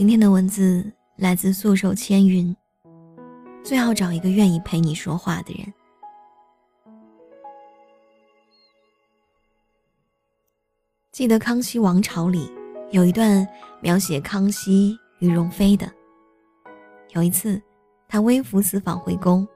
[0.00, 2.56] 今天的文字来自素手千云。
[3.62, 5.70] 最好找一个愿意陪你说话的人。
[11.12, 12.50] 记得《康熙王朝》里
[12.90, 13.46] 有一段
[13.82, 15.86] 描写康熙与容妃的。
[17.10, 17.60] 有一次，
[18.08, 19.46] 他微服私访回宫，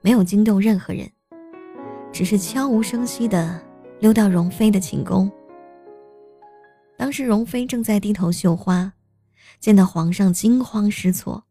[0.00, 1.10] 没有惊动任何人，
[2.12, 3.60] 只是悄无声息地
[3.98, 5.28] 溜到容妃的寝宫。
[6.96, 8.92] 当时容妃正在低头绣花，
[9.60, 11.44] 见到皇上，惊慌失措。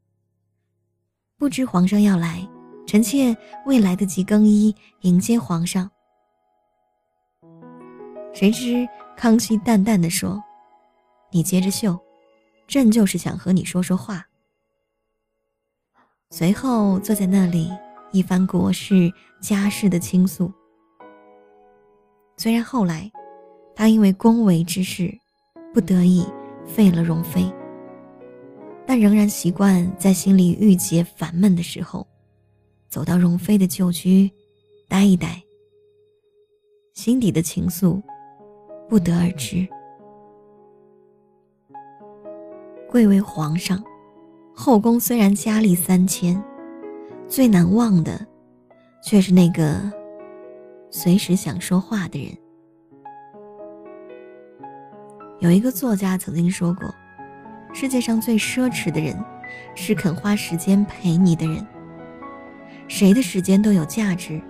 [1.38, 2.48] 不知皇上要来，
[2.86, 5.90] 臣妾未来得及更衣迎接皇上。
[8.34, 10.42] 谁知康熙淡淡的说
[11.32, 12.00] ：“你接着绣，
[12.68, 14.26] 朕就是想和你说说话。”
[16.32, 17.72] 随后坐在那里
[18.12, 19.12] 一番国事
[19.42, 20.52] 家事的倾诉。
[22.38, 23.12] 虽然后来，
[23.76, 25.18] 他因为宫闱之事。
[25.74, 26.26] 不得已
[26.66, 27.54] 废了容妃，
[28.88, 32.08] 但仍然习惯在心里郁结烦闷的时候，
[32.88, 34.32] 走到容妃的旧居，
[34.88, 35.44] 待一待。
[36.94, 38.02] 心底的情愫，
[38.88, 39.68] 不得而知。
[42.90, 43.84] 贵为皇上，
[44.56, 46.42] 后宫虽然佳丽三千，
[47.28, 48.26] 最难忘的，
[49.04, 49.82] 却是那个
[50.90, 52.36] 随时想说话的人。
[55.40, 56.88] 有一个作家曾经说过
[57.74, 59.16] ：“世界上最奢侈的人，
[59.76, 61.66] 是肯花时间陪你的人。
[62.88, 64.42] 谁的时间都有价值，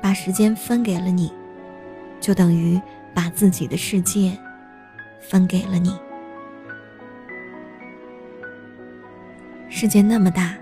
[0.00, 1.32] 把时间分给了你，
[2.20, 2.80] 就等于
[3.12, 4.36] 把自己的世界
[5.20, 5.94] 分给了你。
[9.68, 10.54] 世界那么大，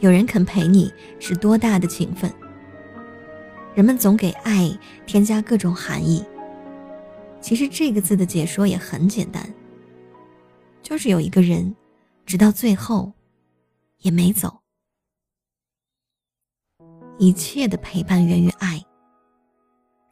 [0.00, 2.30] 有人肯陪你是多大的情分？
[3.74, 4.70] 人们总给爱
[5.04, 6.24] 添加各种含义。”
[7.40, 9.46] 其实这个字的解说也很简单，
[10.86, 11.74] 就是有一个人，
[12.24, 13.12] 直到最后，
[14.02, 14.56] 也没走。
[17.18, 18.80] 一切的陪伴源于爱，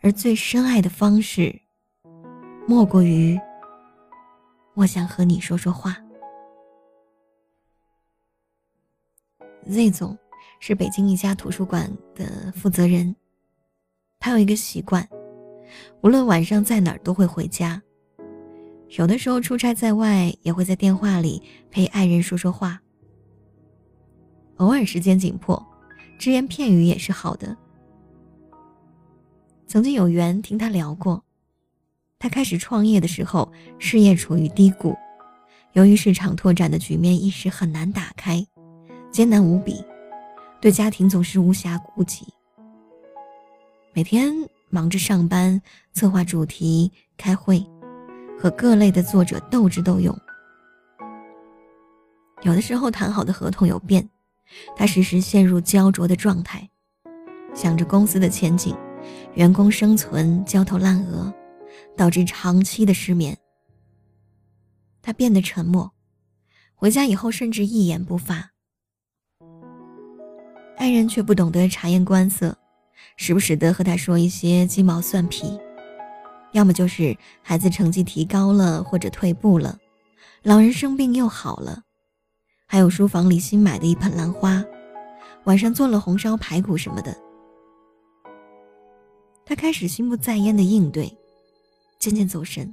[0.01, 1.63] 而最深爱的方式，
[2.67, 3.41] 莫过于
[4.75, 5.97] 我想和你说说话。
[9.69, 10.19] Z 总
[10.59, 13.15] 是北京一家图书馆的负责人，
[14.19, 15.09] 他有一个习惯。
[16.03, 17.81] 无论晚上在哪儿，都会回家。
[18.97, 22.81] 有的时候出差在外，也会在电话里陪爱人说说话。
[24.59, 25.61] 偶尔时间紧迫，
[26.17, 27.57] 只言片语也是好的。
[29.67, 31.25] 曾经有缘听他聊过，
[32.21, 33.51] 他开始创业的时候，
[33.81, 34.95] 事业处于低谷，
[35.73, 38.47] 由于市场拓展的局面一时很难打开，
[39.11, 39.85] 艰难无比，
[40.61, 42.27] 对家庭总是无暇顾及，
[43.93, 44.33] 每天。
[44.71, 45.63] 忙着上班、
[45.93, 47.65] 策划主题、开会，
[48.39, 50.17] 和各类的作者斗智斗勇。
[52.43, 54.09] 有的时候谈好的合同有变，
[54.77, 56.69] 他时时陷入焦灼的状态，
[57.55, 58.77] 想着公司的前景、
[59.35, 61.33] 员工生存，焦头烂额，
[61.97, 63.37] 导致长期的失眠。
[65.01, 65.93] 他变得沉默，
[66.75, 68.51] 回家以后甚至一言不发。
[70.77, 72.57] 爱人却不懂得察言观色。
[73.17, 75.59] 时不时的和他说一些鸡毛蒜皮，
[76.55, 79.77] 要么就是孩子成绩提高了或者退步了，
[80.45, 81.83] 老人生病又好了，
[82.69, 84.65] 还有书房里新买的一盆兰花，
[85.47, 87.13] 晚上做了红烧排骨什么的。
[89.45, 91.13] 他开始心不在焉的应对，
[91.99, 92.73] 渐渐走神。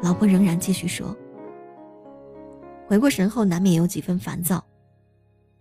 [0.00, 1.14] 老婆仍然继续说，
[2.86, 4.64] 回过神后难免有几分烦躁，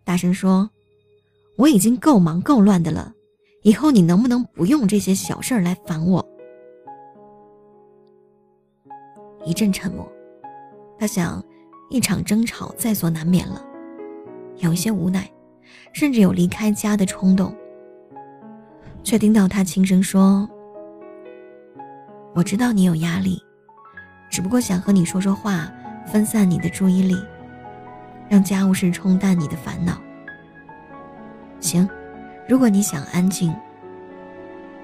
[0.03, 0.69] 大声说。
[1.57, 3.13] 我已经够忙够乱的了，
[3.63, 6.34] 以后你能不能不用这些小事儿来烦我？
[9.45, 10.11] 一阵沉默，
[10.97, 11.41] 他想，
[11.89, 13.63] 一场争吵在所难免了，
[14.57, 15.29] 有一些无奈，
[15.93, 17.55] 甚至有离开家的冲动。
[19.03, 20.49] 却听到他轻声说
[22.33, 23.39] ：“我知道你有压力，
[24.31, 25.71] 只不过想和你说说话，
[26.07, 27.15] 分散你的注意力，
[28.27, 30.01] 让家务事冲淡你的烦恼。”
[31.61, 31.87] 行，
[32.49, 33.55] 如果你想安静，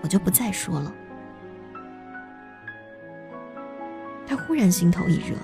[0.04, 0.94] 我就不再说了。
[4.32, 5.36] 他忽然心头一热，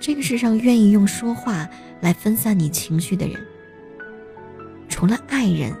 [0.00, 1.68] 这个世上愿意用说话
[2.00, 3.38] 来分散你情绪的人，
[4.88, 5.76] 除了爱人，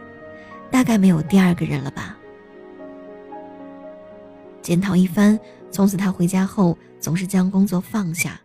[0.70, 2.14] 大概没有第二个人了吧。
[4.60, 8.38] 检讨一番，从此他回家后总是将工作放下，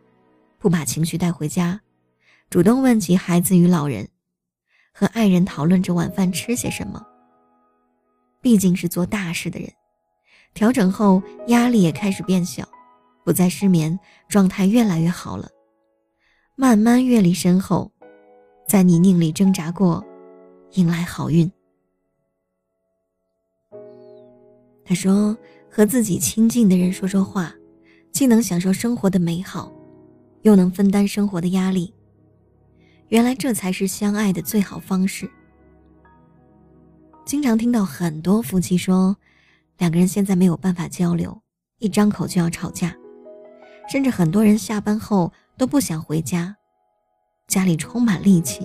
[0.60, 1.78] 不把情绪带回家，
[2.50, 4.08] 主动问起孩子与老人。
[4.94, 7.06] 和爱人讨论着晚饭吃些什么。
[8.40, 9.69] 毕竟是做大事的人，
[10.54, 12.66] 调整后压力也开始变小，
[13.28, 15.50] 不再失眠，状态越来越好了。
[16.56, 17.92] 慢慢阅历深厚，
[18.66, 20.02] 在泥泞里挣扎过，
[20.76, 21.52] 迎来好运。
[24.86, 25.38] 他说
[25.70, 27.54] ：“和自己亲近的人说说话，
[28.14, 29.70] 既能享受生活的美好，
[30.44, 31.94] 又能分担生活的压力。
[33.10, 35.30] 原来这才是相爱的最好方式。”
[37.28, 39.18] 经常听到很多夫妻说，
[39.80, 41.38] 两个人现在没有办法交流，
[41.80, 42.96] 一张口就要吵架，
[43.88, 45.31] 甚至很多人下班后。
[45.60, 46.56] 都不想回家，
[47.48, 48.63] 家里充满戾气，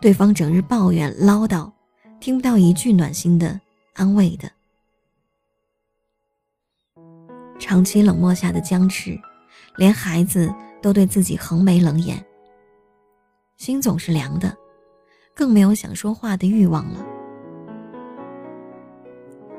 [0.00, 1.70] 对方整日抱怨唠叨，
[2.18, 3.60] 听不到一句暖心的
[3.94, 4.50] 安慰的。
[7.60, 9.16] 长期冷漠下的僵持，
[9.76, 10.52] 连孩子
[10.82, 12.20] 都对自己横眉冷眼，
[13.56, 14.52] 心总是凉的，
[15.32, 17.06] 更没有想说话的欲望了。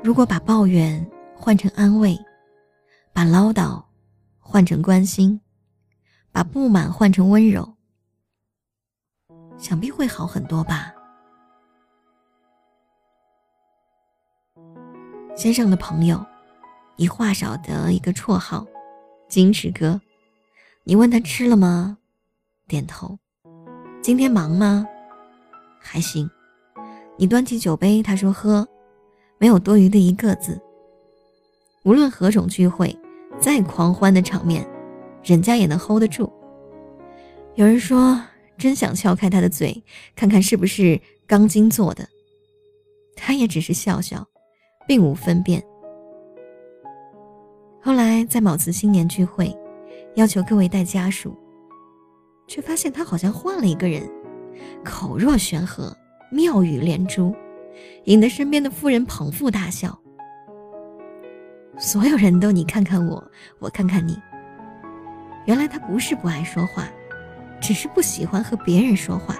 [0.04, 1.02] 如果把抱怨
[1.34, 2.14] 换成安慰，
[3.14, 3.82] 把唠叨
[4.42, 5.40] 换成关心。
[6.34, 7.74] 把不满换成温柔，
[9.58, 10.90] 想必会好很多吧。
[15.36, 16.24] 先生的朋友，
[16.96, 18.66] 以话少的一个绰号
[19.28, 20.00] “矜持哥”。
[20.84, 21.98] 你问他吃了吗？
[22.66, 23.18] 点头。
[24.02, 24.86] 今天忙吗？
[25.78, 26.30] 还行。
[27.18, 28.66] 你端起酒杯，他说喝，
[29.36, 30.58] 没有多余的一个字。
[31.84, 32.98] 无论何种聚会，
[33.42, 34.66] 再狂欢的场面。
[35.22, 36.32] 人家也能 hold 得住。
[37.54, 38.18] 有人说，
[38.56, 39.82] 真想撬开他的嘴，
[40.16, 42.08] 看看是不是钢筋做的。
[43.14, 44.26] 他也只是笑笑，
[44.86, 45.62] 并无分辨。
[47.80, 49.54] 后来在某次新年聚会，
[50.14, 51.36] 要求各位带家属，
[52.48, 54.08] 却发现他好像换了一个人，
[54.84, 55.96] 口若悬河，
[56.32, 57.32] 妙语连珠，
[58.04, 59.96] 引得身边的夫人捧腹大笑。
[61.78, 63.22] 所有人都你看看我，
[63.58, 64.20] 我看看你。
[65.46, 66.88] 原来他不是不爱说话，
[67.60, 69.36] 只是不喜欢和别人说话。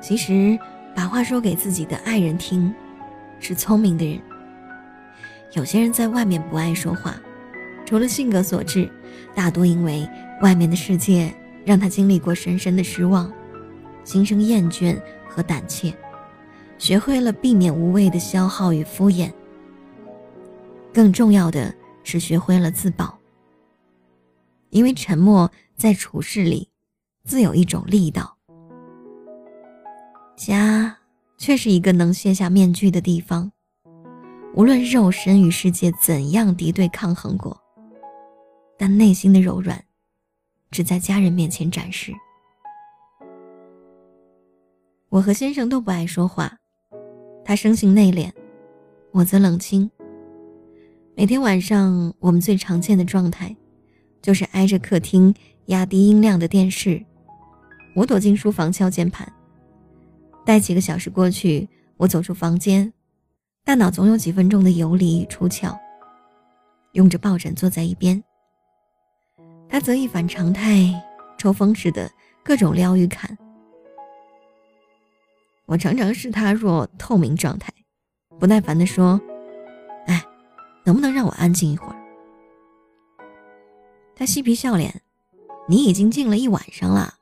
[0.00, 0.58] 其实，
[0.94, 2.74] 把话说给自己的爱人听，
[3.40, 4.20] 是聪明的人。
[5.52, 7.14] 有些人在外面不爱说话，
[7.86, 8.90] 除了性格所致，
[9.34, 10.08] 大多因为
[10.42, 11.32] 外面的世界
[11.64, 13.32] 让他经历过深深的失望，
[14.04, 15.94] 心生厌倦和胆怯，
[16.78, 19.32] 学会了避免无谓的消耗与敷衍。
[20.92, 21.74] 更重要的。
[22.08, 23.18] 是学会了自保，
[24.70, 26.70] 因为沉默在处事里
[27.24, 28.38] 自有一种力道。
[30.36, 30.96] 家
[31.36, 33.50] 却是一个能卸下面具的地方，
[34.54, 37.60] 无论肉身与世界怎样敌对抗衡过，
[38.78, 39.84] 但内心的柔软，
[40.70, 42.12] 只在家人面前展示。
[45.08, 46.56] 我和先生都不爱说话，
[47.46, 48.28] 他生性内敛，
[49.12, 49.88] 我则冷清。
[51.14, 53.54] 每天晚上，我们最常见的状态，
[54.20, 55.32] 就是挨着客厅
[55.66, 57.00] 压低音量的电视。
[57.94, 59.32] 我躲进书房敲键盘。
[60.44, 62.92] 待几个小时过去，我走出房间，
[63.64, 65.72] 大脑总有几分钟的游离与出窍。
[66.94, 68.20] 用着抱枕坐在一边，
[69.68, 70.92] 他则一反常态，
[71.38, 72.10] 抽风似的
[72.42, 73.38] 各种撩与砍。
[75.66, 77.72] 我常常视他若透明状态，
[78.38, 79.20] 不耐烦地说。
[80.06, 80.24] 哎
[80.84, 81.96] 能不能让我安静一会儿？
[84.14, 85.02] 他嬉皮笑脸，
[85.68, 87.14] 你已经静了一晚上了，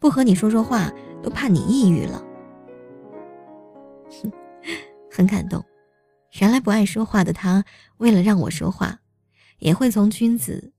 [0.00, 0.92] 不和你说说话
[1.22, 2.24] 都怕你抑郁了。
[5.10, 5.64] 很感动。
[6.40, 7.64] 原来不爱说话的他，
[7.98, 8.98] 为了让我说话，
[9.60, 10.72] 也会从君子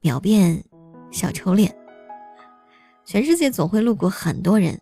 [0.00, 0.64] 秒变
[1.10, 1.76] 小丑脸。
[3.04, 4.80] 全世界总会路过很多人，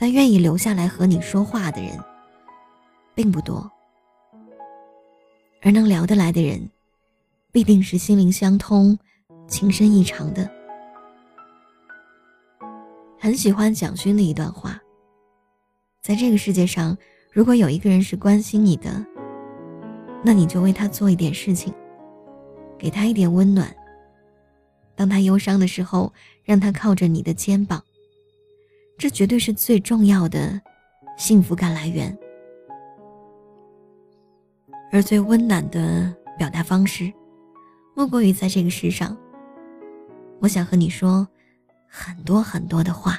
[0.00, 1.98] 但愿意留下来和你说话的人，
[3.16, 3.68] 并不多。
[5.60, 6.70] 而能聊得来的人，
[7.50, 8.96] 必定是心灵相通、
[9.48, 10.48] 情深意长的。
[13.18, 14.80] 很喜欢蒋勋的一段话：
[16.00, 16.96] 在这个世界上，
[17.32, 19.04] 如果有一个人是关心你的，
[20.22, 21.74] 那你就为他做一点事情，
[22.78, 23.74] 给他一点温暖。
[24.94, 26.12] 当他忧伤的时候，
[26.44, 27.82] 让他靠着你的肩膀，
[28.98, 30.60] 这绝对是最重要的
[31.16, 32.16] 幸福感来源。
[34.90, 37.12] 而最温暖的表达方式，
[37.94, 39.16] 莫过于在这个世上，
[40.40, 41.26] 我想和你说
[41.86, 43.18] 很多很多的话。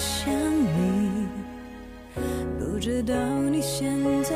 [0.00, 1.28] 想你，
[2.58, 3.14] 不知道
[3.50, 4.34] 你现在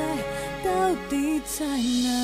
[0.63, 2.24] 到底在哪。